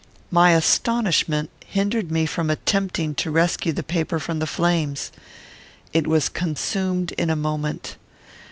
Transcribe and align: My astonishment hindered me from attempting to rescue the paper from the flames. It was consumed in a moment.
My 0.31 0.53
astonishment 0.53 1.51
hindered 1.63 2.09
me 2.09 2.25
from 2.25 2.49
attempting 2.49 3.13
to 3.13 3.29
rescue 3.29 3.71
the 3.71 3.83
paper 3.83 4.17
from 4.17 4.39
the 4.39 4.47
flames. 4.47 5.11
It 5.93 6.07
was 6.07 6.27
consumed 6.27 7.11
in 7.19 7.29
a 7.29 7.35
moment. 7.35 7.97